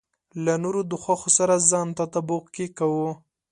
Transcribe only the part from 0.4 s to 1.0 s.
له نورو د